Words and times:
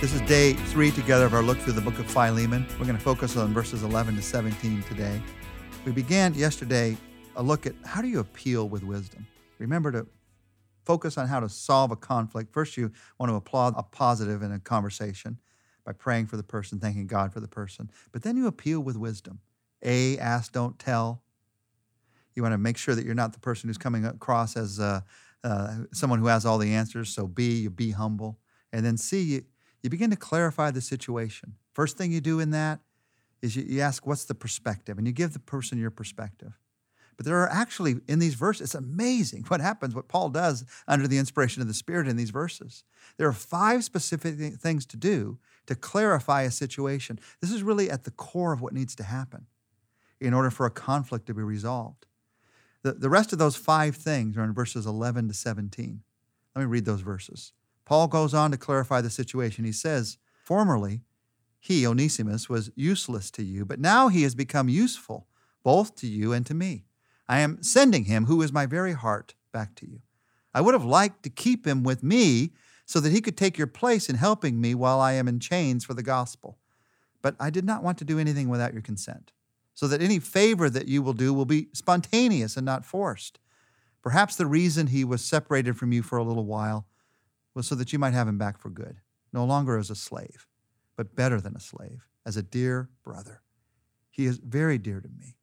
This 0.00 0.14
is 0.14 0.20
day 0.28 0.52
three 0.52 0.92
together 0.92 1.26
of 1.26 1.34
our 1.34 1.42
look 1.42 1.58
through 1.58 1.72
the 1.72 1.80
book 1.80 1.98
of 1.98 2.08
Philemon. 2.08 2.64
We're 2.78 2.86
going 2.86 2.96
to 2.96 3.02
focus 3.02 3.36
on 3.36 3.52
verses 3.52 3.82
11 3.82 4.14
to 4.14 4.22
17 4.22 4.84
today. 4.84 5.20
We 5.84 5.90
began 5.90 6.34
yesterday 6.34 6.96
a 7.34 7.42
look 7.42 7.66
at 7.66 7.74
how 7.84 8.00
do 8.00 8.06
you 8.06 8.20
appeal 8.20 8.68
with 8.68 8.84
wisdom. 8.84 9.26
Remember 9.58 9.90
to 9.90 10.06
focus 10.84 11.18
on 11.18 11.26
how 11.26 11.40
to 11.40 11.48
solve 11.48 11.90
a 11.90 11.96
conflict. 11.96 12.52
First, 12.52 12.76
you 12.76 12.92
want 13.18 13.30
to 13.30 13.34
applaud 13.34 13.74
a 13.76 13.82
positive 13.82 14.40
in 14.40 14.52
a 14.52 14.60
conversation 14.60 15.40
by 15.84 15.90
praying 15.90 16.26
for 16.26 16.36
the 16.36 16.44
person, 16.44 16.78
thanking 16.78 17.08
God 17.08 17.32
for 17.32 17.40
the 17.40 17.48
person. 17.48 17.90
But 18.12 18.22
then 18.22 18.36
you 18.36 18.46
appeal 18.46 18.78
with 18.78 18.96
wisdom. 18.96 19.40
A, 19.82 20.16
ask, 20.18 20.52
don't 20.52 20.78
tell. 20.78 21.24
You 22.36 22.44
want 22.44 22.52
to 22.52 22.58
make 22.58 22.76
sure 22.76 22.94
that 22.94 23.04
you're 23.04 23.16
not 23.16 23.32
the 23.32 23.40
person 23.40 23.68
who's 23.68 23.78
coming 23.78 24.04
across 24.04 24.56
as 24.56 24.78
uh, 24.78 25.00
uh, 25.42 25.74
someone 25.92 26.20
who 26.20 26.28
has 26.28 26.46
all 26.46 26.58
the 26.58 26.72
answers. 26.72 27.08
So 27.08 27.26
B, 27.26 27.62
you 27.62 27.70
be 27.70 27.90
humble. 27.90 28.38
And 28.72 28.86
then 28.86 28.96
C, 28.96 29.20
you, 29.22 29.42
you 29.82 29.90
begin 29.90 30.10
to 30.10 30.16
clarify 30.16 30.70
the 30.70 30.80
situation. 30.80 31.54
First 31.72 31.96
thing 31.96 32.12
you 32.12 32.20
do 32.20 32.40
in 32.40 32.50
that 32.50 32.80
is 33.42 33.56
you, 33.56 33.64
you 33.64 33.80
ask, 33.80 34.06
what's 34.06 34.24
the 34.24 34.34
perspective? 34.34 34.98
And 34.98 35.06
you 35.06 35.12
give 35.12 35.32
the 35.32 35.38
person 35.38 35.78
your 35.78 35.90
perspective. 35.90 36.58
But 37.16 37.26
there 37.26 37.38
are 37.38 37.50
actually, 37.50 37.96
in 38.06 38.20
these 38.20 38.34
verses, 38.34 38.62
it's 38.62 38.74
amazing 38.74 39.44
what 39.48 39.60
happens, 39.60 39.94
what 39.94 40.08
Paul 40.08 40.30
does 40.30 40.64
under 40.86 41.08
the 41.08 41.18
inspiration 41.18 41.60
of 41.60 41.68
the 41.68 41.74
Spirit 41.74 42.06
in 42.06 42.16
these 42.16 42.30
verses. 42.30 42.84
There 43.16 43.26
are 43.26 43.32
five 43.32 43.82
specific 43.82 44.38
things 44.54 44.86
to 44.86 44.96
do 44.96 45.38
to 45.66 45.74
clarify 45.74 46.42
a 46.42 46.50
situation. 46.50 47.18
This 47.40 47.50
is 47.50 47.62
really 47.62 47.90
at 47.90 48.04
the 48.04 48.12
core 48.12 48.52
of 48.52 48.60
what 48.60 48.72
needs 48.72 48.94
to 48.96 49.02
happen 49.02 49.46
in 50.20 50.32
order 50.32 50.50
for 50.50 50.64
a 50.64 50.70
conflict 50.70 51.26
to 51.26 51.34
be 51.34 51.42
resolved. 51.42 52.06
The, 52.82 52.92
the 52.92 53.10
rest 53.10 53.32
of 53.32 53.40
those 53.40 53.56
five 53.56 53.96
things 53.96 54.36
are 54.36 54.44
in 54.44 54.54
verses 54.54 54.86
11 54.86 55.28
to 55.28 55.34
17. 55.34 56.02
Let 56.54 56.62
me 56.62 56.66
read 56.66 56.84
those 56.84 57.00
verses. 57.00 57.52
Paul 57.88 58.06
goes 58.06 58.34
on 58.34 58.50
to 58.50 58.58
clarify 58.58 59.00
the 59.00 59.08
situation. 59.08 59.64
He 59.64 59.72
says, 59.72 60.18
Formerly, 60.44 61.04
he, 61.58 61.86
Onesimus, 61.86 62.46
was 62.46 62.70
useless 62.76 63.30
to 63.30 63.42
you, 63.42 63.64
but 63.64 63.80
now 63.80 64.08
he 64.08 64.24
has 64.24 64.34
become 64.34 64.68
useful 64.68 65.26
both 65.64 65.96
to 65.96 66.06
you 66.06 66.34
and 66.34 66.44
to 66.44 66.52
me. 66.52 66.84
I 67.30 67.38
am 67.38 67.62
sending 67.62 68.04
him, 68.04 68.26
who 68.26 68.42
is 68.42 68.52
my 68.52 68.66
very 68.66 68.92
heart, 68.92 69.36
back 69.52 69.74
to 69.76 69.88
you. 69.88 70.02
I 70.52 70.60
would 70.60 70.74
have 70.74 70.84
liked 70.84 71.22
to 71.22 71.30
keep 71.30 71.66
him 71.66 71.82
with 71.82 72.02
me 72.02 72.52
so 72.84 73.00
that 73.00 73.10
he 73.10 73.22
could 73.22 73.38
take 73.38 73.56
your 73.56 73.66
place 73.66 74.10
in 74.10 74.16
helping 74.16 74.60
me 74.60 74.74
while 74.74 75.00
I 75.00 75.14
am 75.14 75.26
in 75.26 75.40
chains 75.40 75.82
for 75.82 75.94
the 75.94 76.02
gospel. 76.02 76.58
But 77.22 77.36
I 77.40 77.48
did 77.48 77.64
not 77.64 77.82
want 77.82 77.96
to 77.98 78.04
do 78.04 78.18
anything 78.18 78.50
without 78.50 78.74
your 78.74 78.82
consent, 78.82 79.32
so 79.72 79.88
that 79.88 80.02
any 80.02 80.18
favor 80.18 80.68
that 80.68 80.88
you 80.88 81.00
will 81.00 81.14
do 81.14 81.32
will 81.32 81.46
be 81.46 81.68
spontaneous 81.72 82.54
and 82.54 82.66
not 82.66 82.84
forced. 82.84 83.38
Perhaps 84.02 84.36
the 84.36 84.46
reason 84.46 84.88
he 84.88 85.06
was 85.06 85.24
separated 85.24 85.78
from 85.78 85.90
you 85.90 86.02
for 86.02 86.18
a 86.18 86.24
little 86.24 86.44
while 86.44 86.84
was 87.54 87.66
so 87.66 87.74
that 87.74 87.92
you 87.92 87.98
might 87.98 88.14
have 88.14 88.28
him 88.28 88.38
back 88.38 88.58
for 88.58 88.70
good, 88.70 89.00
no 89.32 89.44
longer 89.44 89.78
as 89.78 89.90
a 89.90 89.94
slave, 89.94 90.46
but 90.96 91.16
better 91.16 91.40
than 91.40 91.56
a 91.56 91.60
slave, 91.60 92.06
as 92.24 92.36
a 92.36 92.42
dear 92.42 92.88
brother. 93.04 93.42
He 94.10 94.26
is 94.26 94.38
very 94.38 94.78
dear 94.78 95.00
to 95.00 95.08
me, 95.08 95.36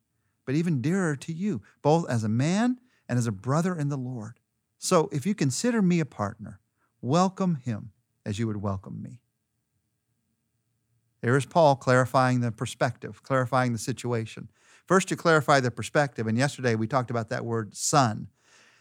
but 0.45 0.55
even 0.55 0.81
dearer 0.81 1.15
to 1.15 1.33
you, 1.33 1.61
both 1.81 2.09
as 2.09 2.23
a 2.23 2.29
man 2.29 2.79
and 3.07 3.17
as 3.17 3.27
a 3.27 3.31
brother 3.31 3.75
in 3.77 3.89
the 3.89 3.97
Lord. 3.97 4.39
So 4.77 5.09
if 5.11 5.25
you 5.25 5.33
consider 5.33 5.81
me 5.81 5.99
a 5.99 6.05
partner, 6.05 6.59
welcome 7.01 7.55
him 7.55 7.91
as 8.25 8.39
you 8.39 8.47
would 8.47 8.57
welcome 8.57 9.01
me. 9.01 9.21
There 11.21 11.37
is 11.37 11.45
Paul 11.45 11.75
clarifying 11.75 12.41
the 12.41 12.51
perspective, 12.51 13.23
clarifying 13.23 13.71
the 13.71 13.79
situation. 13.79 14.49
First, 14.85 15.07
to 15.07 15.15
clarify 15.15 15.59
the 15.59 15.71
perspective, 15.71 16.27
and 16.27 16.37
yesterday 16.37 16.75
we 16.75 16.85
talked 16.85 17.09
about 17.09 17.29
that 17.29 17.45
word 17.45 17.75
son, 17.75 18.27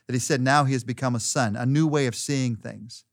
that 0.07 0.13
he 0.13 0.19
said 0.19 0.43
now 0.43 0.65
he 0.65 0.75
has 0.75 0.85
become 0.85 1.15
a 1.15 1.21
son, 1.21 1.57
a 1.57 1.65
new 1.65 1.87
way 1.87 2.07
of 2.07 2.15
seeing 2.15 2.57
things. 2.57 3.05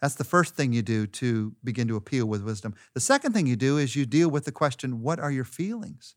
That's 0.00 0.14
the 0.14 0.24
first 0.24 0.54
thing 0.54 0.72
you 0.72 0.82
do 0.82 1.06
to 1.06 1.54
begin 1.64 1.88
to 1.88 1.96
appeal 1.96 2.26
with 2.26 2.42
wisdom. 2.42 2.74
The 2.94 3.00
second 3.00 3.32
thing 3.32 3.46
you 3.46 3.56
do 3.56 3.78
is 3.78 3.96
you 3.96 4.06
deal 4.06 4.30
with 4.30 4.44
the 4.44 4.52
question, 4.52 5.02
What 5.02 5.18
are 5.18 5.30
your 5.30 5.44
feelings? 5.44 6.14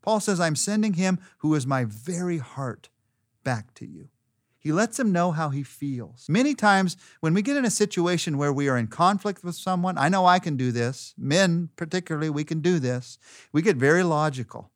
Paul 0.00 0.20
says, 0.20 0.40
I'm 0.40 0.56
sending 0.56 0.94
him 0.94 1.20
who 1.38 1.54
is 1.54 1.66
my 1.66 1.84
very 1.84 2.38
heart 2.38 2.88
back 3.44 3.72
to 3.74 3.86
you. 3.86 4.08
He 4.58 4.70
lets 4.70 4.98
him 4.98 5.10
know 5.10 5.32
how 5.32 5.48
he 5.50 5.62
feels. 5.62 6.26
Many 6.28 6.54
times, 6.54 6.96
when 7.20 7.34
we 7.34 7.42
get 7.42 7.56
in 7.56 7.64
a 7.64 7.70
situation 7.70 8.38
where 8.38 8.52
we 8.52 8.68
are 8.68 8.78
in 8.78 8.86
conflict 8.86 9.42
with 9.42 9.56
someone, 9.56 9.98
I 9.98 10.08
know 10.08 10.24
I 10.24 10.38
can 10.38 10.56
do 10.56 10.70
this. 10.70 11.14
Men, 11.18 11.70
particularly, 11.74 12.30
we 12.30 12.44
can 12.44 12.60
do 12.60 12.78
this. 12.78 13.18
We 13.52 13.62
get 13.62 13.76
very 13.76 14.04
logical. 14.04 14.71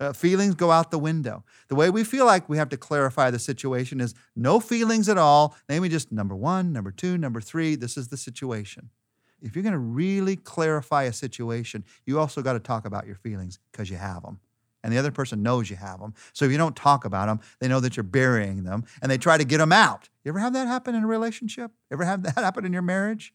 Uh, 0.00 0.14
feelings 0.14 0.54
go 0.54 0.70
out 0.70 0.90
the 0.90 0.98
window. 0.98 1.44
The 1.68 1.74
way 1.74 1.90
we 1.90 2.04
feel 2.04 2.24
like 2.24 2.48
we 2.48 2.56
have 2.56 2.70
to 2.70 2.78
clarify 2.78 3.30
the 3.30 3.38
situation 3.38 4.00
is 4.00 4.14
no 4.34 4.58
feelings 4.58 5.10
at 5.10 5.18
all. 5.18 5.54
Maybe 5.68 5.90
just 5.90 6.10
number 6.10 6.34
one, 6.34 6.72
number 6.72 6.90
two, 6.90 7.18
number 7.18 7.40
three. 7.42 7.74
This 7.74 7.98
is 7.98 8.08
the 8.08 8.16
situation. 8.16 8.88
If 9.42 9.54
you're 9.54 9.62
going 9.62 9.74
to 9.74 9.78
really 9.78 10.36
clarify 10.36 11.04
a 11.04 11.12
situation, 11.12 11.84
you 12.06 12.18
also 12.18 12.40
got 12.40 12.54
to 12.54 12.60
talk 12.60 12.86
about 12.86 13.06
your 13.06 13.16
feelings 13.16 13.58
because 13.70 13.90
you 13.90 13.98
have 13.98 14.22
them. 14.22 14.40
And 14.82 14.90
the 14.90 14.98
other 14.98 15.10
person 15.10 15.42
knows 15.42 15.68
you 15.68 15.76
have 15.76 16.00
them. 16.00 16.14
So 16.32 16.46
if 16.46 16.50
you 16.50 16.56
don't 16.56 16.74
talk 16.74 17.04
about 17.04 17.26
them, 17.26 17.40
they 17.58 17.68
know 17.68 17.80
that 17.80 17.96
you're 17.96 18.04
burying 18.04 18.64
them 18.64 18.84
and 19.02 19.10
they 19.10 19.18
try 19.18 19.36
to 19.36 19.44
get 19.44 19.58
them 19.58 19.72
out. 19.72 20.08
You 20.24 20.30
ever 20.30 20.38
have 20.38 20.54
that 20.54 20.66
happen 20.66 20.94
in 20.94 21.04
a 21.04 21.06
relationship? 21.06 21.72
Ever 21.92 22.04
have 22.04 22.22
that 22.24 22.38
happen 22.38 22.64
in 22.64 22.72
your 22.72 22.82
marriage? 22.82 23.34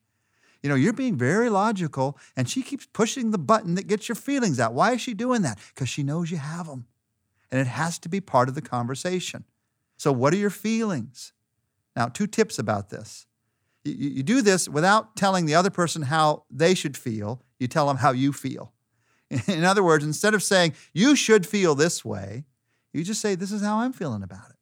You 0.65 0.69
know, 0.69 0.75
you're 0.75 0.93
being 0.93 1.15
very 1.15 1.51
logical, 1.51 2.17
and 2.35 2.49
she 2.49 2.63
keeps 2.63 2.87
pushing 2.87 3.29
the 3.29 3.37
button 3.37 3.75
that 3.75 3.85
gets 3.85 4.09
your 4.09 4.15
feelings 4.15 4.59
out. 4.59 4.73
Why 4.73 4.93
is 4.93 5.01
she 5.01 5.13
doing 5.13 5.43
that? 5.43 5.59
Because 5.75 5.89
she 5.89 6.01
knows 6.01 6.31
you 6.31 6.37
have 6.37 6.65
them. 6.65 6.87
And 7.51 7.61
it 7.61 7.67
has 7.67 7.99
to 7.99 8.09
be 8.09 8.19
part 8.19 8.49
of 8.49 8.55
the 8.55 8.63
conversation. 8.63 9.43
So, 9.95 10.11
what 10.11 10.33
are 10.33 10.37
your 10.37 10.49
feelings? 10.49 11.33
Now, 11.95 12.07
two 12.07 12.25
tips 12.25 12.57
about 12.57 12.89
this. 12.89 13.27
You, 13.83 14.09
you 14.09 14.23
do 14.23 14.41
this 14.41 14.67
without 14.67 15.15
telling 15.15 15.45
the 15.45 15.53
other 15.53 15.69
person 15.69 16.01
how 16.01 16.45
they 16.49 16.73
should 16.73 16.97
feel, 16.97 17.43
you 17.59 17.67
tell 17.67 17.85
them 17.85 17.97
how 17.97 18.09
you 18.09 18.33
feel. 18.33 18.73
In 19.47 19.63
other 19.63 19.83
words, 19.83 20.03
instead 20.03 20.33
of 20.33 20.41
saying, 20.41 20.73
you 20.93 21.15
should 21.15 21.45
feel 21.45 21.75
this 21.75 22.03
way, 22.03 22.45
you 22.91 23.03
just 23.03 23.21
say, 23.21 23.35
this 23.35 23.51
is 23.51 23.61
how 23.61 23.77
I'm 23.81 23.93
feeling 23.93 24.23
about 24.23 24.49
it. 24.49 24.55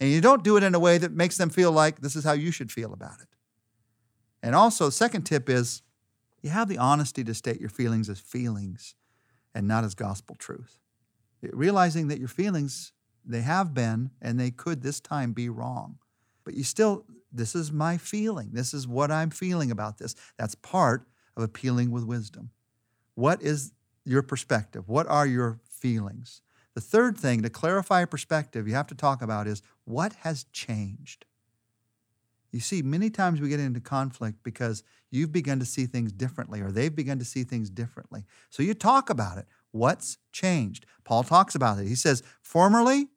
And 0.00 0.10
you 0.10 0.22
don't 0.22 0.42
do 0.42 0.56
it 0.56 0.62
in 0.62 0.74
a 0.74 0.80
way 0.80 0.96
that 0.96 1.12
makes 1.12 1.36
them 1.36 1.50
feel 1.50 1.72
like 1.72 2.00
this 2.00 2.16
is 2.16 2.24
how 2.24 2.32
you 2.32 2.52
should 2.52 2.72
feel 2.72 2.94
about 2.94 3.20
it. 3.20 3.28
And 4.42 4.54
also, 4.54 4.86
the 4.86 4.92
second 4.92 5.22
tip 5.22 5.48
is 5.48 5.82
you 6.42 6.50
have 6.50 6.68
the 6.68 6.78
honesty 6.78 7.22
to 7.24 7.34
state 7.34 7.60
your 7.60 7.70
feelings 7.70 8.08
as 8.08 8.18
feelings 8.18 8.94
and 9.54 9.68
not 9.68 9.84
as 9.84 9.94
gospel 9.94 10.34
truth. 10.36 10.78
Realizing 11.42 12.08
that 12.08 12.18
your 12.18 12.28
feelings, 12.28 12.92
they 13.24 13.42
have 13.42 13.74
been 13.74 14.10
and 14.20 14.38
they 14.38 14.50
could 14.50 14.82
this 14.82 15.00
time 15.00 15.32
be 15.32 15.48
wrong. 15.48 15.98
But 16.44 16.54
you 16.54 16.64
still, 16.64 17.04
this 17.32 17.54
is 17.54 17.70
my 17.70 17.96
feeling. 17.96 18.50
This 18.52 18.74
is 18.74 18.86
what 18.88 19.10
I'm 19.10 19.30
feeling 19.30 19.70
about 19.70 19.98
this. 19.98 20.16
That's 20.38 20.54
part 20.56 21.06
of 21.36 21.42
appealing 21.42 21.90
with 21.90 22.04
wisdom. 22.04 22.50
What 23.14 23.42
is 23.42 23.72
your 24.04 24.22
perspective? 24.22 24.88
What 24.88 25.06
are 25.06 25.26
your 25.26 25.60
feelings? 25.68 26.42
The 26.74 26.80
third 26.80 27.16
thing 27.18 27.42
to 27.42 27.50
clarify 27.50 28.04
perspective 28.06 28.66
you 28.66 28.74
have 28.74 28.86
to 28.88 28.94
talk 28.94 29.22
about 29.22 29.46
is 29.46 29.62
what 29.84 30.14
has 30.20 30.44
changed? 30.52 31.26
You 32.52 32.60
see, 32.60 32.82
many 32.82 33.08
times 33.08 33.40
we 33.40 33.48
get 33.48 33.60
into 33.60 33.80
conflict 33.80 34.42
because 34.42 34.84
you've 35.10 35.32
begun 35.32 35.58
to 35.58 35.64
see 35.64 35.86
things 35.86 36.12
differently 36.12 36.60
or 36.60 36.70
they've 36.70 36.94
begun 36.94 37.18
to 37.18 37.24
see 37.24 37.44
things 37.44 37.70
differently. 37.70 38.24
So 38.50 38.62
you 38.62 38.74
talk 38.74 39.08
about 39.08 39.38
it. 39.38 39.46
What's 39.70 40.18
changed? 40.32 40.84
Paul 41.02 41.24
talks 41.24 41.54
about 41.54 41.78
it. 41.78 41.88
He 41.88 41.94
says, 41.94 42.22
Formerly, 42.42 43.08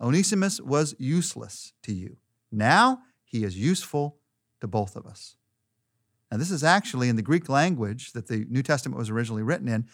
Onesimus 0.00 0.60
was 0.60 0.94
useless 0.98 1.72
to 1.82 1.92
you. 1.92 2.18
Now 2.52 3.00
he 3.24 3.42
is 3.42 3.58
useful 3.58 4.18
to 4.60 4.68
both 4.68 4.94
of 4.94 5.06
us. 5.06 5.36
Now, 6.30 6.38
this 6.38 6.50
is 6.50 6.64
actually 6.64 7.08
in 7.08 7.16
the 7.16 7.22
Greek 7.22 7.48
language 7.48 8.12
that 8.12 8.26
the 8.26 8.46
New 8.48 8.62
Testament 8.62 8.98
was 8.98 9.10
originally 9.10 9.42
written 9.42 9.68
in. 9.68 9.86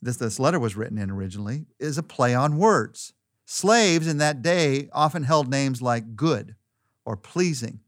This, 0.00 0.16
this 0.16 0.38
letter 0.38 0.58
was 0.58 0.76
written 0.76 0.98
in 0.98 1.10
originally, 1.10 1.66
is 1.78 1.98
a 1.98 2.02
play 2.02 2.34
on 2.34 2.56
words. 2.56 3.12
Slaves 3.44 4.06
in 4.06 4.18
that 4.18 4.40
day 4.40 4.88
often 4.92 5.24
held 5.24 5.50
names 5.50 5.82
like 5.82 6.16
good 6.16 6.56
or 7.04 7.16
pleasing 7.16 7.80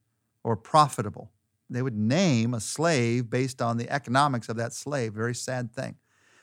or 0.46 0.56
profitable. 0.56 1.32
They 1.68 1.82
would 1.82 1.96
name 1.96 2.54
a 2.54 2.60
slave 2.60 3.28
based 3.28 3.60
on 3.60 3.78
the 3.78 3.90
economics 3.90 4.48
of 4.48 4.56
that 4.58 4.72
slave. 4.72 5.12
Very 5.12 5.34
sad 5.34 5.72
thing. 5.72 5.96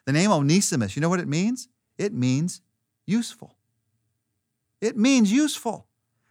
The 0.05 0.11
name 0.11 0.29
Onesimus, 0.29 0.97
you 0.97 1.01
know 1.01 1.07
what 1.07 1.21
it 1.21 1.27
means? 1.29 1.69
It 1.97 2.13
means 2.13 2.59
useful. 3.07 3.55
It 4.81 4.97
means 4.97 5.31
useful. 5.31 5.88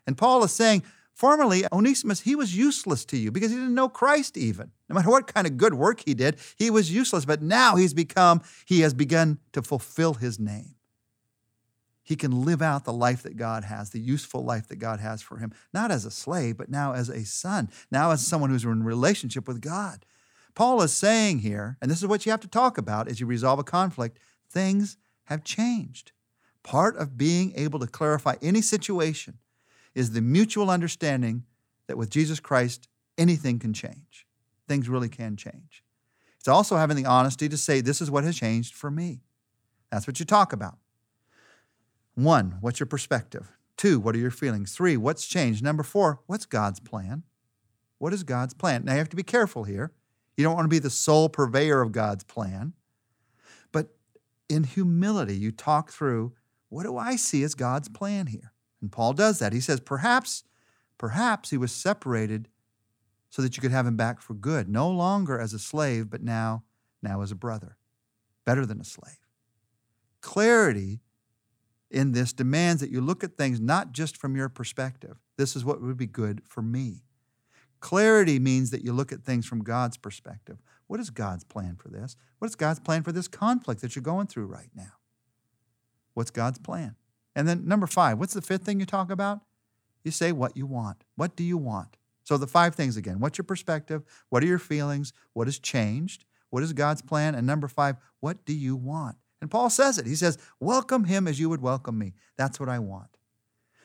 And 0.07 0.19
Paul 0.19 0.45
is 0.45 0.53
saying, 0.53 0.83
formerly, 1.15 1.65
Onesimus, 1.73 2.21
he 2.21 2.37
was 2.37 2.55
useless 2.55 3.07
to 3.07 3.17
you 3.17 3.33
because 3.33 3.51
he 3.51 3.57
didn't 3.57 3.75
know 3.75 3.89
Christ 3.89 4.37
even. 4.37 4.71
No 4.91 4.95
matter 4.95 5.09
what 5.09 5.33
kind 5.33 5.47
of 5.47 5.57
good 5.57 5.73
work 5.73 6.03
he 6.05 6.13
did, 6.13 6.37
he 6.57 6.69
was 6.69 6.93
useless. 6.93 7.25
But 7.25 7.41
now 7.41 7.77
he's 7.77 7.95
become, 7.95 8.43
he 8.67 8.81
has 8.81 8.93
begun 8.93 9.39
to 9.53 9.63
fulfill 9.63 10.13
his 10.13 10.39
name 10.39 10.75
he 12.03 12.17
can 12.17 12.45
live 12.45 12.61
out 12.61 12.85
the 12.85 12.93
life 12.93 13.23
that 13.23 13.37
God 13.37 13.65
has, 13.65 13.91
the 13.91 14.01
useful 14.01 14.45
life 14.45 14.69
that 14.69 14.77
God 14.77 15.01
has 15.01 15.23
for 15.23 15.39
him, 15.39 15.53
not 15.73 15.91
as 15.91 16.05
a 16.05 16.11
slave, 16.11 16.57
but 16.57 16.69
now 16.69 16.93
as 16.93 17.09
a 17.09 17.25
son, 17.25 17.71
now 17.91 18.11
as 18.11 18.27
someone 18.27 18.51
who's 18.51 18.65
in 18.65 18.83
relationship 18.83 19.47
with 19.47 19.61
God. 19.61 20.05
Paul 20.55 20.83
is 20.83 20.93
saying 20.93 21.39
here, 21.39 21.79
and 21.81 21.91
this 21.91 22.03
is 22.03 22.07
what 22.07 22.27
you 22.27 22.33
have 22.33 22.41
to 22.41 22.49
talk 22.49 22.77
about 22.77 23.09
as 23.09 23.21
you 23.21 23.27
resolve 23.27 23.59
a 23.59 23.65
conflict 23.65 24.19
things 24.51 24.97
have 25.25 25.45
changed. 25.45 26.13
Part 26.63 26.97
of 26.97 27.17
being 27.17 27.53
able 27.57 27.79
to 27.79 27.87
clarify 27.87 28.35
any 28.43 28.61
situation 28.61 29.39
is 29.95 30.13
the 30.13 30.21
mutual 30.21 30.71
understanding 30.71 31.45
that 31.87 31.97
with 31.97 32.11
Jesus 32.11 32.41
Christ, 32.41 32.89
anything 33.17 33.59
can 33.59 33.73
change. 33.73 34.27
Things 34.69 34.89
really 34.89 35.09
can 35.09 35.37
change. 35.37 35.83
It's 36.39 36.49
also 36.49 36.77
having 36.77 36.97
the 36.97 37.07
honesty 37.07 37.49
to 37.49 37.57
say, 37.57 37.81
This 37.81 38.01
is 38.01 38.11
what 38.11 38.25
has 38.25 38.37
changed 38.37 38.75
for 38.75 38.91
me. 38.91 39.23
That's 39.91 40.07
what 40.07 40.19
you 40.19 40.27
talk 40.27 40.53
about. 40.53 40.79
One, 42.15 42.59
what's 42.61 42.81
your 42.81 42.87
perspective? 42.87 43.53
Two, 43.77 43.99
what 43.99 44.15
are 44.15 44.19
your 44.19 44.31
feelings? 44.31 44.75
Three, 44.75 44.97
what's 44.97 45.27
changed? 45.27 45.63
Number 45.63 45.83
four, 45.83 46.21
what's 46.27 46.47
God's 46.47 46.81
plan? 46.81 47.23
What 47.99 48.13
is 48.13 48.23
God's 48.23 48.55
plan? 48.55 48.85
Now 48.85 48.93
you 48.93 48.99
have 48.99 49.09
to 49.11 49.17
be 49.17 49.23
careful 49.23 49.65
here. 49.65 49.93
You 50.37 50.45
don't 50.45 50.55
want 50.55 50.65
to 50.65 50.75
be 50.75 50.79
the 50.79 50.91
sole 50.91 51.29
purveyor 51.29 51.81
of 51.81 51.93
God's 51.93 52.25
plan. 52.25 52.75
But 53.71 53.95
in 54.49 54.65
humility, 54.65 55.37
you 55.37 55.53
talk 55.53 55.91
through 55.91 56.33
what 56.69 56.85
do 56.85 56.97
I 56.97 57.17
see 57.17 57.43
as 57.43 57.55
God's 57.55 57.89
plan 57.89 58.27
here? 58.29 58.53
And 58.81 58.91
Paul 58.91 59.13
does 59.13 59.39
that. 59.39 59.53
He 59.53 59.61
says, 59.61 59.79
perhaps, 59.81 60.45
perhaps 60.99 61.51
he 61.51 61.57
was 61.57 61.71
separated 61.71 62.49
so 63.31 63.43
that 63.43 63.57
you 63.57 63.61
could 63.61 63.71
have 63.71 63.87
him 63.87 63.97
back 63.97 64.21
for 64.21 64.35
good, 64.35 64.69
no 64.69 64.91
longer 64.91 65.39
as 65.39 65.53
a 65.53 65.59
slave, 65.59 66.11
but 66.11 66.23
now, 66.23 66.65
now 67.03 67.23
as 67.23 67.31
a 67.31 67.37
brother, 67.37 67.77
better 68.45 68.67
than 68.67 68.81
a 68.81 68.85
slave. 68.85 69.19
Clarity 70.21 71.01
in 71.93 72.13
this 72.13 72.33
demands 72.33 72.81
that 72.81 72.91
you 72.91 73.01
look 73.01 73.23
at 73.23 73.37
things 73.37 73.61
not 73.61 73.93
just 73.93 74.17
from 74.17 74.35
your 74.35 74.49
perspective. 74.49 75.19
This 75.37 75.55
is 75.55 75.65
what 75.65 75.81
would 75.83 75.97
be 75.97 76.07
good 76.07 76.43
for 76.47 76.63
me. 76.63 77.03
Clarity 77.81 78.39
means 78.39 78.71
that 78.71 78.85
you 78.85 78.93
look 78.93 79.13
at 79.13 79.25
things 79.25 79.47
from 79.47 79.63
God's 79.63 79.97
perspective. 79.97 80.59
What 80.87 81.01
is 81.01 81.11
God's 81.11 81.45
plan 81.45 81.77
for 81.77 81.89
this? 81.89 82.17
What 82.39 82.49
is 82.49 82.55
God's 82.55 82.81
plan 82.81 83.03
for 83.03 83.13
this 83.13 83.29
conflict 83.29 83.81
that 83.81 83.97
you're 83.97 84.03
going 84.03 84.27
through 84.27 84.47
right 84.47 84.71
now? 84.75 84.93
What's 86.15 86.31
God's 86.31 86.59
plan? 86.59 86.97
And 87.35 87.49
then 87.49 87.67
number 87.67 87.87
five, 87.87 88.19
what's 88.19 88.35
the 88.35 88.43
fifth 88.43 88.63
thing 88.63 88.79
you 88.79 88.87
talk 88.87 89.11
about? 89.11 89.41
You 90.05 90.11
say 90.11 90.33
what 90.33 90.57
you 90.57 90.67
want. 90.67 91.05
What 91.17 91.37
do 91.37 91.43
you 91.43 91.57
want? 91.57 91.97
So 92.25 92.37
the 92.37 92.47
five 92.47 92.75
things 92.75 92.97
again 92.97 93.21
what's 93.21 93.39
your 93.39 93.45
perspective? 93.45 94.03
What 94.29 94.43
are 94.43 94.47
your 94.47 94.59
feelings? 94.59 95.13
What 95.33 95.47
has 95.47 95.59
changed? 95.59 96.25
What 96.51 96.63
is 96.63 96.73
God's 96.73 97.03
plan? 97.03 97.35
And 97.35 97.47
number 97.47 97.69
five, 97.69 97.97
what 98.21 98.45
do 98.45 98.53
you 98.53 98.77
want? 98.77 99.17
And 99.43 99.51
Paul 99.51 99.69
says 99.69 99.99
it. 99.99 100.07
He 100.07 100.15
says, 100.15 100.39
Welcome 100.61 101.05
him 101.05 101.27
as 101.27 101.39
you 101.41 101.49
would 101.51 101.61
welcome 101.61 101.99
me. 101.99 102.15
That's 102.39 102.61
what 102.61 102.69
I 102.69 102.79
want. 102.79 103.19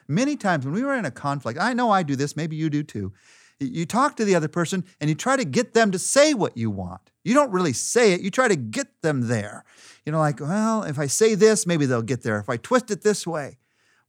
Many 0.08 0.38
times 0.38 0.64
when 0.64 0.74
we 0.74 0.84
were 0.84 0.94
in 0.94 1.04
a 1.04 1.12
conflict, 1.12 1.60
I 1.60 1.74
know 1.74 1.90
I 1.90 2.04
do 2.04 2.16
this, 2.16 2.38
maybe 2.38 2.56
you 2.56 2.70
do 2.70 2.84
too. 2.84 3.12
You 3.60 3.88
talk 3.88 4.16
to 4.18 4.24
the 4.24 4.36
other 4.36 4.48
person 4.48 4.86
and 5.02 5.10
you 5.10 5.16
try 5.16 5.36
to 5.36 5.44
get 5.44 5.74
them 5.74 5.92
to 5.92 6.00
say 6.00 6.36
what 6.36 6.56
you 6.56 6.70
want. 6.70 7.12
You 7.24 7.34
don't 7.34 7.52
really 7.52 7.74
say 7.74 8.14
it, 8.14 8.22
you 8.22 8.30
try 8.30 8.48
to 8.48 8.56
get 8.56 9.02
them 9.02 9.28
there. 9.28 9.66
You 10.06 10.12
know, 10.12 10.20
like, 10.20 10.40
well, 10.40 10.84
if 10.84 11.00
I 11.00 11.08
say 11.08 11.34
this, 11.34 11.66
maybe 11.66 11.88
they'll 11.88 12.04
get 12.04 12.22
there. 12.22 12.40
If 12.40 12.50
I 12.50 12.58
twist 12.58 12.92
it 12.92 13.02
this 13.02 13.26
way, 13.26 13.58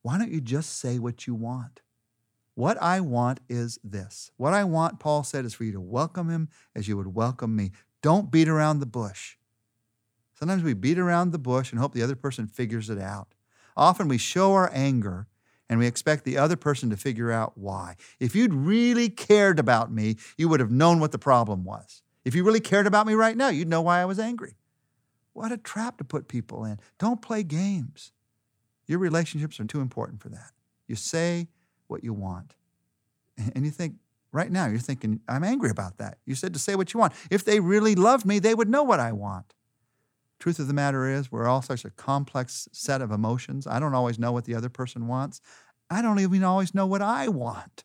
why 0.02 0.18
don't 0.18 0.30
you 0.30 0.42
just 0.42 0.78
say 0.78 0.98
what 0.98 1.26
you 1.26 1.34
want? 1.34 1.80
What 2.54 2.80
I 2.82 3.00
want 3.00 3.40
is 3.48 3.78
this. 3.82 4.30
What 4.36 4.52
I 4.52 4.64
want, 4.64 5.00
Paul 5.00 5.24
said, 5.24 5.46
is 5.46 5.54
for 5.54 5.64
you 5.64 5.72
to 5.72 5.80
welcome 5.80 6.28
him 6.28 6.50
as 6.76 6.86
you 6.86 6.98
would 6.98 7.14
welcome 7.14 7.56
me. 7.56 7.72
Don't 8.02 8.30
beat 8.30 8.48
around 8.48 8.80
the 8.80 8.86
bush. 8.86 9.37
Sometimes 10.38 10.62
we 10.62 10.72
beat 10.72 11.00
around 11.00 11.32
the 11.32 11.38
bush 11.38 11.72
and 11.72 11.80
hope 11.80 11.94
the 11.94 12.02
other 12.02 12.14
person 12.14 12.46
figures 12.46 12.88
it 12.88 12.98
out. 13.00 13.34
Often 13.76 14.06
we 14.06 14.18
show 14.18 14.52
our 14.52 14.70
anger 14.72 15.26
and 15.68 15.80
we 15.80 15.86
expect 15.88 16.22
the 16.22 16.38
other 16.38 16.54
person 16.54 16.90
to 16.90 16.96
figure 16.96 17.32
out 17.32 17.58
why. 17.58 17.96
If 18.20 18.36
you'd 18.36 18.54
really 18.54 19.08
cared 19.08 19.58
about 19.58 19.90
me, 19.90 20.14
you 20.36 20.48
would 20.48 20.60
have 20.60 20.70
known 20.70 21.00
what 21.00 21.10
the 21.10 21.18
problem 21.18 21.64
was. 21.64 22.02
If 22.24 22.36
you 22.36 22.44
really 22.44 22.60
cared 22.60 22.86
about 22.86 23.04
me 23.04 23.14
right 23.14 23.36
now, 23.36 23.48
you'd 23.48 23.66
know 23.66 23.82
why 23.82 24.00
I 24.00 24.04
was 24.04 24.20
angry. 24.20 24.54
What 25.32 25.50
a 25.50 25.56
trap 25.56 25.98
to 25.98 26.04
put 26.04 26.28
people 26.28 26.64
in. 26.64 26.78
Don't 27.00 27.20
play 27.20 27.42
games. 27.42 28.12
Your 28.86 29.00
relationships 29.00 29.58
are 29.58 29.64
too 29.64 29.80
important 29.80 30.22
for 30.22 30.28
that. 30.28 30.52
You 30.86 30.94
say 30.94 31.48
what 31.88 32.04
you 32.04 32.12
want. 32.12 32.54
And 33.36 33.64
you 33.64 33.72
think, 33.72 33.96
right 34.30 34.52
now, 34.52 34.66
you're 34.68 34.78
thinking, 34.78 35.20
I'm 35.28 35.42
angry 35.42 35.70
about 35.70 35.98
that. 35.98 36.18
You 36.24 36.36
said 36.36 36.52
to 36.52 36.60
say 36.60 36.76
what 36.76 36.94
you 36.94 37.00
want. 37.00 37.12
If 37.28 37.44
they 37.44 37.58
really 37.58 37.96
loved 37.96 38.24
me, 38.24 38.38
they 38.38 38.54
would 38.54 38.68
know 38.68 38.84
what 38.84 39.00
I 39.00 39.10
want. 39.10 39.54
Truth 40.38 40.58
of 40.60 40.68
the 40.68 40.74
matter 40.74 41.08
is, 41.08 41.32
we're 41.32 41.48
all 41.48 41.62
such 41.62 41.84
a 41.84 41.90
complex 41.90 42.68
set 42.72 43.02
of 43.02 43.10
emotions. 43.10 43.66
I 43.66 43.80
don't 43.80 43.94
always 43.94 44.18
know 44.18 44.32
what 44.32 44.44
the 44.44 44.54
other 44.54 44.68
person 44.68 45.08
wants. 45.08 45.40
I 45.90 46.02
don't 46.02 46.20
even 46.20 46.44
always 46.44 46.74
know 46.74 46.86
what 46.86 47.02
I 47.02 47.28
want. 47.28 47.84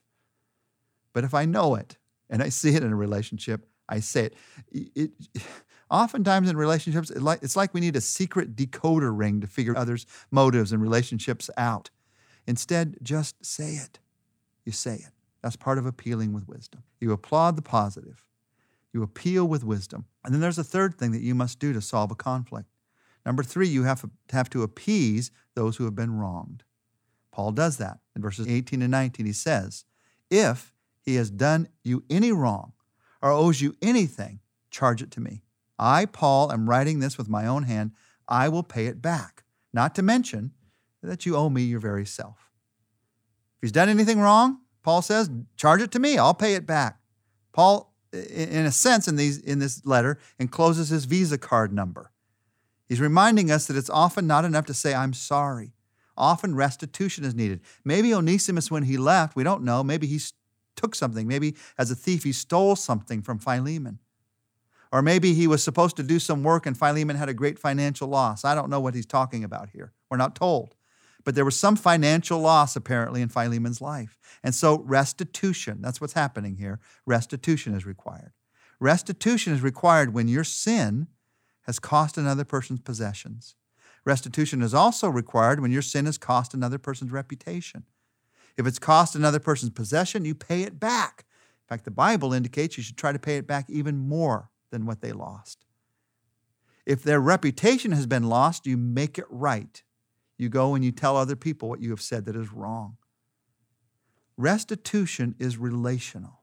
But 1.14 1.24
if 1.24 1.34
I 1.34 1.46
know 1.46 1.76
it 1.76 1.98
and 2.30 2.44
I 2.44 2.50
see 2.50 2.76
it 2.76 2.84
in 2.84 2.92
a 2.92 2.96
relationship, 2.96 3.68
I 3.90 4.00
say 4.00 4.26
it. 4.26 4.36
it, 4.72 5.12
it 5.34 5.44
oftentimes 5.90 6.50
in 6.50 6.58
relationships, 6.58 7.10
it 7.10 7.22
like, 7.22 7.42
it's 7.42 7.56
like 7.56 7.74
we 7.74 7.82
need 7.82 7.96
a 7.96 8.02
secret 8.02 8.56
decoder 8.56 9.16
ring 9.16 9.42
to 9.42 9.48
figure 9.48 9.78
others' 9.78 10.06
motives 10.32 10.72
and 10.72 10.82
relationships 10.82 11.50
out. 11.58 11.90
Instead, 12.46 12.98
just 13.02 13.44
say 13.46 13.76
it. 13.76 14.00
You 14.66 14.72
say 14.72 14.96
it. 14.96 15.12
That's 15.42 15.56
part 15.56 15.78
of 15.78 15.86
appealing 15.86 16.34
with 16.34 16.48
wisdom. 16.48 16.84
You 17.00 17.12
applaud 17.12 17.56
the 17.56 17.62
positive. 17.62 18.24
You 18.94 19.04
appeal 19.04 19.46
with 19.46 19.64
wisdom. 19.64 20.06
And 20.24 20.34
then 20.34 20.42
there's 20.42 20.60
a 20.60 20.64
third 20.64 20.96
thing 20.96 21.12
that 21.12 21.22
you 21.22 21.34
must 21.34 21.60
do 21.60 21.74
to 21.74 21.82
solve 21.82 22.12
a 22.12 22.16
conflict. 22.16 22.70
Number 23.26 23.44
three, 23.44 23.68
you 23.68 23.84
have 23.84 24.02
to, 24.50 24.62
appease 24.62 25.32
those 25.56 25.78
who 25.78 25.86
have 25.86 25.96
been 25.96 26.18
wronged. 26.18 26.64
Paul 27.32 27.52
does 27.52 27.78
that. 27.78 28.00
In 28.16 28.22
verses 28.22 28.48
18 28.48 28.82
and 28.82 28.92
19, 28.92 29.26
he 29.26 29.34
says, 29.34 29.86
If 30.30 30.74
he 31.02 31.16
has 31.16 31.32
done 31.32 31.70
you 31.84 32.04
any 32.10 32.32
wrong 32.32 32.74
or 33.22 33.32
owes 33.32 33.62
you 33.62 33.76
anything, 33.82 34.40
charge 34.70 35.02
it 35.02 35.10
to 35.12 35.22
me. 35.22 35.42
I, 35.80 36.06
Paul, 36.06 36.52
am 36.52 36.70
writing 36.70 37.00
this 37.00 37.18
with 37.18 37.30
my 37.30 37.48
own 37.48 37.64
hand. 37.64 37.92
I 38.28 38.50
will 38.50 38.64
pay 38.64 38.86
it 38.86 39.02
back. 39.02 39.44
Not 39.74 39.96
to 39.96 40.04
mention 40.04 40.52
that 41.02 41.26
you 41.26 41.36
owe 41.36 41.50
me 41.50 41.64
your 41.64 41.80
very 41.80 42.06
self. 42.06 42.52
If 43.58 43.68
he's 43.68 43.72
done 43.72 43.90
anything 43.90 44.20
wrong, 44.20 44.60
Paul 44.84 45.02
says, 45.02 45.30
charge 45.56 45.82
it 45.82 45.92
to 45.92 46.00
me. 46.00 46.18
I'll 46.18 46.34
pay 46.34 46.56
it 46.56 46.68
back. 46.68 47.00
Paul 47.54 47.93
in 48.14 48.66
a 48.66 48.72
sense, 48.72 49.08
in, 49.08 49.16
these, 49.16 49.40
in 49.40 49.60
this 49.60 49.86
letter, 49.86 50.20
encloses 50.40 50.90
his 50.90 51.06
Visa 51.06 51.38
card 51.38 51.74
number. 51.74 52.12
He's 52.88 53.02
reminding 53.02 53.50
us 53.50 53.66
that 53.66 53.78
it's 53.78 53.90
often 53.90 54.28
not 54.28 54.46
enough 54.46 54.66
to 54.68 54.74
say, 54.74 54.94
I'm 54.94 55.14
sorry. 55.14 55.74
Often 56.16 56.56
restitution 56.56 57.24
is 57.24 57.34
needed. 57.34 57.62
Maybe 57.84 58.14
Onesimus, 58.14 58.70
when 58.70 58.84
he 58.84 58.98
left, 58.98 59.36
we 59.36 59.44
don't 59.44 59.64
know, 59.64 59.84
maybe 59.84 60.06
he 60.06 60.20
took 60.76 60.94
something. 60.94 61.28
Maybe 61.28 61.56
as 61.78 61.90
a 61.90 61.96
thief, 61.96 62.24
he 62.24 62.32
stole 62.32 62.76
something 62.76 63.22
from 63.22 63.40
Philemon. 63.40 64.00
Or 64.92 65.02
maybe 65.02 65.34
he 65.34 65.48
was 65.48 65.64
supposed 65.64 65.96
to 65.96 66.04
do 66.04 66.20
some 66.20 66.44
work 66.44 66.68
and 66.68 66.78
Philemon 66.78 67.16
had 67.16 67.30
a 67.30 67.34
great 67.34 67.58
financial 67.58 68.08
loss. 68.08 68.46
I 68.46 68.54
don't 68.54 68.70
know 68.70 68.80
what 68.80 68.94
he's 68.94 69.08
talking 69.08 69.44
about 69.44 69.70
here. 69.70 69.92
We're 70.12 70.18
not 70.18 70.36
told. 70.36 70.76
But 71.24 71.36
there 71.36 71.46
was 71.46 71.58
some 71.58 71.76
financial 71.76 72.40
loss 72.40 72.76
apparently 72.76 73.22
in 73.22 73.30
Philemon's 73.30 73.82
life. 73.82 74.18
And 74.44 74.54
so 74.54 74.80
restitution, 74.80 75.82
that's 75.82 76.02
what's 76.02 76.14
happening 76.14 76.58
here. 76.58 76.80
Restitution 77.06 77.74
is 77.74 77.86
required. 77.86 78.34
Restitution 78.80 79.54
is 79.54 79.62
required 79.62 80.14
when 80.14 80.28
your 80.28 80.44
sin 80.44 81.08
has 81.62 81.80
cost 81.80 82.18
another 82.18 82.44
person's 82.44 82.82
possessions. 82.82 83.56
Restitution 84.06 84.62
is 84.62 84.74
also 84.74 85.08
required 85.08 85.62
when 85.62 85.72
your 85.72 85.82
sin 85.82 86.06
has 86.06 86.18
cost 86.18 86.54
another 86.54 86.78
person's 86.78 87.12
reputation. 87.12 87.86
If 88.58 88.68
it's 88.68 88.80
cost 88.80 89.16
another 89.16 89.40
person's 89.40 89.72
possession, 89.72 90.26
you 90.26 90.36
pay 90.36 90.64
it 90.64 90.80
back. 90.80 91.26
In 91.64 91.68
fact, 91.70 91.86
the 91.86 91.92
Bible 91.92 92.34
indicates 92.34 92.78
you 92.78 92.84
should 92.84 92.98
try 92.98 93.14
to 93.14 93.20
pay 93.20 93.38
it 93.38 93.48
back 93.48 93.70
even 93.70 93.98
more 93.98 94.50
than 94.72 94.86
what 94.86 95.02
they 95.02 95.14
lost. 95.14 95.66
If 96.86 97.02
their 97.02 97.22
reputation 97.22 97.94
has 97.94 98.06
been 98.06 98.28
lost, 98.28 98.66
you 98.66 98.76
make 98.76 99.18
it 99.18 99.26
right 99.30 99.82
you 100.44 100.50
go 100.50 100.76
and 100.76 100.86
you 100.86 100.92
tell 100.92 101.18
other 101.18 101.36
people 101.36 101.70
what 101.70 101.82
you 101.82 101.90
have 101.90 102.02
said 102.02 102.26
that 102.26 102.36
is 102.36 102.54
wrong. 102.54 102.98
Restitution 104.38 105.36
is 105.40 105.58
relational. 105.58 106.42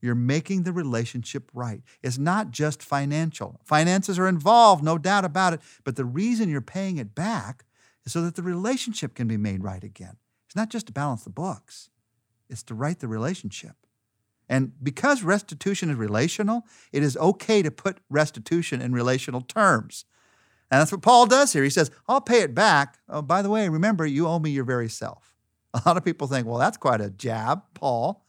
You're 0.00 0.14
making 0.14 0.64
the 0.64 0.72
relationship 0.72 1.50
right. 1.54 1.82
It's 2.02 2.18
not 2.18 2.50
just 2.50 2.82
financial. 2.82 3.60
Finances 3.64 4.18
are 4.18 4.28
involved, 4.28 4.84
no 4.84 4.98
doubt 4.98 5.24
about 5.24 5.52
it, 5.52 5.60
but 5.84 5.96
the 5.96 6.04
reason 6.04 6.48
you're 6.48 6.60
paying 6.60 6.98
it 6.98 7.14
back 7.14 7.64
is 8.04 8.12
so 8.12 8.20
that 8.22 8.34
the 8.34 8.42
relationship 8.42 9.14
can 9.14 9.28
be 9.28 9.36
made 9.36 9.62
right 9.62 9.82
again. 9.82 10.16
It's 10.46 10.56
not 10.56 10.70
just 10.70 10.88
to 10.88 10.92
balance 10.92 11.24
the 11.24 11.30
books, 11.30 11.88
it's 12.50 12.64
to 12.64 12.74
right 12.74 12.98
the 12.98 13.08
relationship. 13.08 13.76
And 14.48 14.72
because 14.82 15.22
restitution 15.22 15.88
is 15.88 15.96
relational, 15.96 16.64
it 16.92 17.02
is 17.02 17.16
okay 17.16 17.62
to 17.62 17.70
put 17.70 17.98
restitution 18.10 18.82
in 18.82 18.92
relational 18.92 19.40
terms. 19.40 20.04
And 20.72 20.80
that's 20.80 20.90
what 20.90 21.02
Paul 21.02 21.26
does 21.26 21.52
here. 21.52 21.64
He 21.64 21.70
says, 21.70 21.90
I'll 22.08 22.22
pay 22.22 22.40
it 22.40 22.54
back. 22.54 22.96
Oh, 23.06 23.20
by 23.20 23.42
the 23.42 23.50
way, 23.50 23.68
remember, 23.68 24.06
you 24.06 24.26
owe 24.26 24.38
me 24.38 24.50
your 24.50 24.64
very 24.64 24.88
self. 24.88 25.34
A 25.74 25.82
lot 25.84 25.98
of 25.98 26.04
people 26.04 26.26
think, 26.26 26.46
well, 26.46 26.56
that's 26.56 26.78
quite 26.78 27.02
a 27.02 27.10
jab, 27.10 27.62
Paul. 27.74 28.24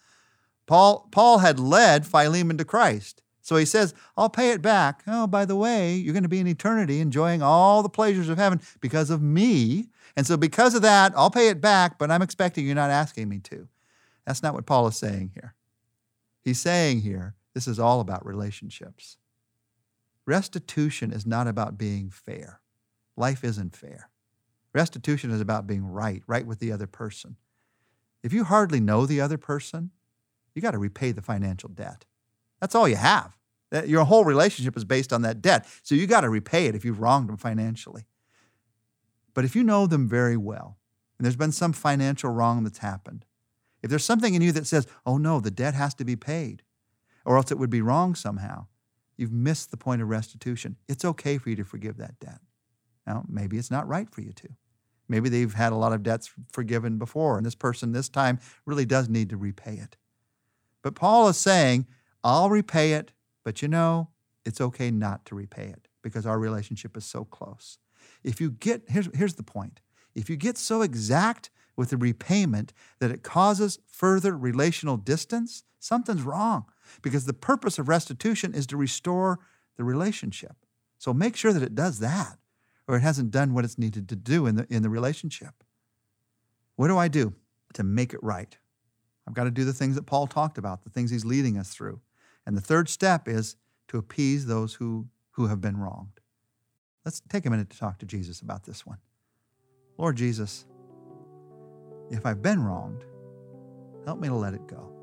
Paul, 0.65 1.07
Paul 1.11 1.37
had 1.37 1.57
led 1.57 2.05
Philemon 2.05 2.57
to 2.57 2.65
Christ. 2.65 3.21
So 3.41 3.55
he 3.55 3.63
says, 3.63 3.93
I'll 4.17 4.29
pay 4.29 4.51
it 4.51 4.61
back. 4.61 5.03
Oh, 5.07 5.25
by 5.25 5.45
the 5.45 5.55
way, 5.55 5.95
you're 5.95 6.13
going 6.13 6.23
to 6.23 6.29
be 6.29 6.39
in 6.39 6.47
eternity 6.47 6.99
enjoying 6.99 7.41
all 7.41 7.81
the 7.81 7.89
pleasures 7.89 8.27
of 8.27 8.37
heaven 8.37 8.59
because 8.81 9.09
of 9.09 9.21
me. 9.21 9.87
And 10.17 10.27
so 10.27 10.35
because 10.35 10.75
of 10.75 10.81
that, 10.81 11.13
I'll 11.15 11.31
pay 11.31 11.47
it 11.47 11.61
back, 11.61 11.97
but 11.97 12.11
I'm 12.11 12.21
expecting 12.21 12.65
you're 12.65 12.75
not 12.75 12.89
asking 12.89 13.29
me 13.29 13.39
to. 13.39 13.69
That's 14.25 14.43
not 14.43 14.53
what 14.53 14.65
Paul 14.65 14.87
is 14.87 14.97
saying 14.97 15.31
here. 15.33 15.55
He's 16.43 16.59
saying 16.59 17.01
here, 17.01 17.35
this 17.53 17.69
is 17.69 17.79
all 17.79 18.01
about 18.01 18.25
relationships. 18.25 19.17
Restitution 20.25 21.11
is 21.11 21.25
not 21.25 21.47
about 21.47 21.77
being 21.77 22.09
fair. 22.09 22.61
Life 23.17 23.43
isn't 23.43 23.75
fair. 23.75 24.09
Restitution 24.73 25.31
is 25.31 25.41
about 25.41 25.67
being 25.67 25.85
right, 25.85 26.23
right 26.25 26.45
with 26.45 26.59
the 26.59 26.71
other 26.71 26.87
person. 26.87 27.37
If 28.23 28.33
you 28.33 28.45
hardly 28.45 28.79
know 28.79 29.05
the 29.05 29.21
other 29.21 29.37
person, 29.37 29.91
you 30.55 30.61
got 30.61 30.71
to 30.71 30.77
repay 30.77 31.11
the 31.11 31.21
financial 31.21 31.69
debt. 31.69 32.05
That's 32.59 32.73
all 32.73 32.87
you 32.87 32.95
have. 32.95 33.37
Your 33.85 34.05
whole 34.05 34.23
relationship 34.23 34.77
is 34.77 34.85
based 34.85 35.11
on 35.11 35.23
that 35.23 35.41
debt. 35.41 35.67
So 35.81 35.95
you 35.95 36.07
got 36.07 36.21
to 36.21 36.29
repay 36.29 36.67
it 36.67 36.75
if 36.75 36.85
you've 36.85 37.01
wronged 37.01 37.27
them 37.27 37.37
financially. 37.37 38.05
But 39.33 39.45
if 39.45 39.55
you 39.55 39.63
know 39.63 39.87
them 39.87 40.07
very 40.07 40.37
well, 40.37 40.77
and 41.17 41.25
there's 41.25 41.35
been 41.35 41.51
some 41.51 41.73
financial 41.73 42.29
wrong 42.29 42.63
that's 42.63 42.77
happened, 42.77 43.25
if 43.81 43.89
there's 43.89 44.05
something 44.05 44.35
in 44.35 44.41
you 44.41 44.51
that 44.53 44.67
says, 44.67 44.87
oh 45.05 45.17
no, 45.17 45.39
the 45.39 45.51
debt 45.51 45.73
has 45.73 45.93
to 45.95 46.05
be 46.05 46.15
paid, 46.15 46.61
or 47.25 47.35
else 47.35 47.51
it 47.51 47.57
would 47.57 47.69
be 47.69 47.81
wrong 47.81 48.15
somehow, 48.15 48.67
you've 49.17 49.31
missed 49.31 49.71
the 49.71 49.77
point 49.77 50.01
of 50.01 50.09
restitution. 50.09 50.77
It's 50.87 51.05
okay 51.05 51.37
for 51.37 51.49
you 51.49 51.55
to 51.57 51.63
forgive 51.63 51.97
that 51.97 52.19
debt. 52.19 52.39
Now, 53.05 53.25
maybe 53.27 53.57
it's 53.57 53.71
not 53.71 53.87
right 53.87 54.09
for 54.09 54.21
you 54.21 54.31
to. 54.33 54.49
Maybe 55.09 55.29
they've 55.29 55.53
had 55.53 55.73
a 55.73 55.77
lot 55.77 55.93
of 55.93 56.03
debts 56.03 56.31
forgiven 56.51 56.97
before, 56.97 57.37
and 57.37 57.45
this 57.45 57.55
person 57.55 57.91
this 57.91 58.09
time 58.09 58.39
really 58.65 58.85
does 58.85 59.09
need 59.09 59.29
to 59.29 59.37
repay 59.37 59.75
it. 59.75 59.97
But 60.81 60.95
Paul 60.95 61.27
is 61.27 61.37
saying, 61.37 61.87
I'll 62.23 62.49
repay 62.49 62.93
it, 62.93 63.11
but 63.43 63.61
you 63.61 63.67
know, 63.67 64.09
it's 64.45 64.61
okay 64.61 64.91
not 64.91 65.25
to 65.25 65.35
repay 65.35 65.67
it 65.67 65.87
because 66.01 66.25
our 66.25 66.39
relationship 66.39 66.95
is 66.97 67.05
so 67.05 67.25
close. 67.25 67.77
If 68.23 68.39
you 68.39 68.51
get, 68.51 68.83
here's, 68.87 69.09
here's 69.13 69.35
the 69.35 69.43
point 69.43 69.81
if 70.15 70.29
you 70.29 70.35
get 70.35 70.57
so 70.57 70.81
exact 70.81 71.49
with 71.75 71.89
the 71.89 71.97
repayment 71.97 72.71
that 72.99 73.11
it 73.11 73.23
causes 73.23 73.79
further 73.87 74.37
relational 74.37 74.95
distance, 74.95 75.63
something's 75.79 76.21
wrong 76.21 76.65
because 77.01 77.25
the 77.25 77.33
purpose 77.33 77.79
of 77.79 77.87
restitution 77.87 78.53
is 78.53 78.67
to 78.67 78.77
restore 78.77 79.39
the 79.77 79.83
relationship. 79.83 80.55
So 80.97 81.13
make 81.13 81.35
sure 81.35 81.53
that 81.53 81.63
it 81.63 81.75
does 81.75 81.99
that 81.99 82.37
or 82.87 82.97
it 82.97 83.01
hasn't 83.01 83.31
done 83.31 83.53
what 83.53 83.65
it's 83.65 83.77
needed 83.77 84.09
to 84.09 84.15
do 84.15 84.45
in 84.45 84.55
the, 84.55 84.67
in 84.69 84.83
the 84.83 84.89
relationship. 84.89 85.63
What 86.75 86.87
do 86.87 86.97
I 86.97 87.07
do 87.07 87.33
to 87.73 87.83
make 87.83 88.13
it 88.13 88.23
right? 88.23 88.57
I've 89.27 89.33
got 89.33 89.45
to 89.45 89.51
do 89.51 89.63
the 89.63 89.73
things 89.73 89.95
that 89.95 90.05
Paul 90.05 90.27
talked 90.27 90.57
about, 90.57 90.83
the 90.83 90.89
things 90.89 91.11
he's 91.11 91.25
leading 91.25 91.57
us 91.57 91.69
through. 91.69 92.01
And 92.45 92.57
the 92.57 92.61
third 92.61 92.89
step 92.89 93.27
is 93.27 93.55
to 93.87 93.97
appease 93.97 94.45
those 94.45 94.75
who, 94.75 95.07
who 95.31 95.47
have 95.47 95.61
been 95.61 95.77
wronged. 95.77 96.19
Let's 97.05 97.21
take 97.29 97.45
a 97.45 97.49
minute 97.49 97.69
to 97.69 97.77
talk 97.77 97.99
to 97.99 98.05
Jesus 98.05 98.41
about 98.41 98.63
this 98.63 98.85
one. 98.85 98.97
Lord 99.97 100.15
Jesus, 100.15 100.65
if 102.09 102.25
I've 102.25 102.41
been 102.41 102.63
wronged, 102.63 103.03
help 104.05 104.19
me 104.19 104.27
to 104.27 104.35
let 104.35 104.53
it 104.53 104.67
go. 104.67 105.02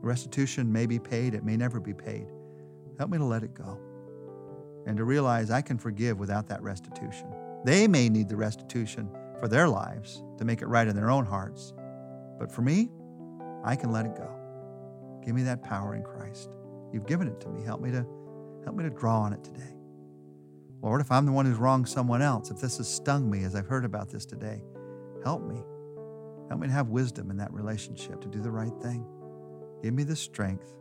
Restitution 0.00 0.72
may 0.72 0.86
be 0.86 0.98
paid, 0.98 1.34
it 1.34 1.44
may 1.44 1.56
never 1.56 1.80
be 1.80 1.92
paid. 1.92 2.28
Help 2.98 3.10
me 3.10 3.18
to 3.18 3.24
let 3.24 3.42
it 3.42 3.54
go 3.54 3.78
and 4.86 4.96
to 4.96 5.04
realize 5.04 5.50
I 5.50 5.60
can 5.60 5.78
forgive 5.78 6.18
without 6.18 6.46
that 6.48 6.62
restitution. 6.62 7.28
They 7.64 7.86
may 7.86 8.08
need 8.08 8.28
the 8.28 8.36
restitution 8.36 9.10
for 9.40 9.48
their 9.48 9.68
lives 9.68 10.22
to 10.38 10.44
make 10.44 10.62
it 10.62 10.66
right 10.66 10.86
in 10.86 10.96
their 10.96 11.10
own 11.10 11.26
hearts. 11.26 11.72
But 12.38 12.50
for 12.50 12.62
me, 12.62 12.88
I 13.64 13.76
can 13.76 13.92
let 13.92 14.06
it 14.06 14.16
go. 14.16 14.30
Give 15.24 15.34
me 15.34 15.42
that 15.42 15.62
power 15.62 15.94
in 15.94 16.02
Christ. 16.02 16.56
You've 16.92 17.06
given 17.06 17.28
it 17.28 17.40
to 17.40 17.48
me. 17.48 17.62
Help 17.64 17.80
me 17.80 17.90
to 17.90 18.06
help 18.64 18.76
me 18.76 18.84
to 18.84 18.90
draw 18.90 19.20
on 19.20 19.32
it 19.32 19.44
today. 19.44 19.74
Lord, 20.80 21.00
if 21.00 21.10
I'm 21.10 21.26
the 21.26 21.32
one 21.32 21.44
who's 21.44 21.58
wronged 21.58 21.88
someone 21.88 22.22
else, 22.22 22.50
if 22.50 22.60
this 22.60 22.78
has 22.78 22.88
stung 22.88 23.28
me 23.28 23.44
as 23.44 23.54
I've 23.54 23.66
heard 23.66 23.84
about 23.84 24.10
this 24.10 24.24
today, 24.24 24.62
help 25.24 25.42
me. 25.42 25.62
Help 26.48 26.60
me 26.60 26.68
to 26.68 26.72
have 26.72 26.88
wisdom 26.88 27.30
in 27.30 27.36
that 27.38 27.52
relationship 27.52 28.20
to 28.20 28.28
do 28.28 28.40
the 28.40 28.50
right 28.50 28.72
thing. 28.80 29.04
Give 29.82 29.94
me 29.94 30.02
the 30.02 30.16
strength 30.16 30.74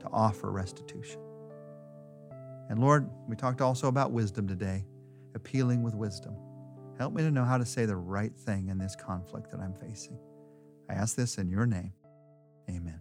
to 0.00 0.08
offer 0.10 0.50
restitution. 0.50 1.20
And 2.68 2.80
Lord, 2.80 3.08
we 3.28 3.36
talked 3.36 3.60
also 3.60 3.88
about 3.88 4.12
wisdom 4.12 4.48
today, 4.48 4.84
appealing 5.34 5.82
with 5.82 5.94
wisdom. 5.94 6.36
Help 6.98 7.12
me 7.12 7.22
to 7.22 7.30
know 7.30 7.44
how 7.44 7.58
to 7.58 7.66
say 7.66 7.86
the 7.86 7.96
right 7.96 8.34
thing 8.34 8.68
in 8.68 8.78
this 8.78 8.96
conflict 8.96 9.50
that 9.50 9.60
I'm 9.60 9.74
facing. 9.74 10.18
I 10.88 10.94
ask 10.94 11.16
this 11.16 11.38
in 11.38 11.48
your 11.48 11.66
name. 11.66 11.92
Amen. 12.68 13.00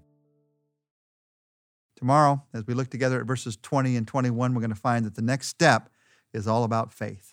Tomorrow, 1.96 2.44
as 2.54 2.66
we 2.66 2.74
look 2.74 2.90
together 2.90 3.20
at 3.20 3.28
verses 3.28 3.58
20 3.62 3.96
and 3.96 4.08
21, 4.08 4.54
we're 4.54 4.62
going 4.62 4.70
to 4.70 4.76
find 4.76 5.06
that 5.06 5.16
the 5.16 5.22
next 5.22 5.50
step 5.50 5.90
is 6.34 6.48
all 6.48 6.64
about 6.64 6.92
faith. 6.92 7.32